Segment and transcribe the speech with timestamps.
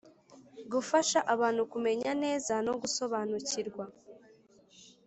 [0.71, 3.85] Gufasha abantu kumenya neza no gusobanukirwa